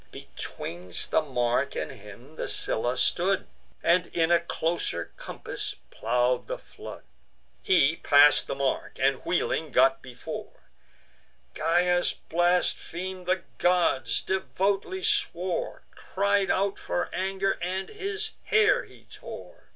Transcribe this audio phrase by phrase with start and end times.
[0.09, 3.45] Betwixt the mark and him the Scylla stood,
[3.83, 7.03] And in a closer compass plow'd the flood.
[7.61, 10.63] He pass'd the mark; and, wheeling, got before:
[11.53, 19.65] Gyas blasphem'd the gods, devoutly swore, Cried out for anger, and his hair he tore.